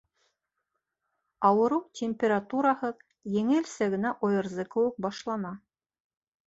[1.49, 3.05] Ауырыу температураһыҙ,
[3.37, 5.55] еңелсә генә ОРЗ кеүек башлана.